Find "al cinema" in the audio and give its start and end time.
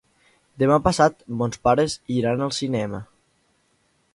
2.47-3.03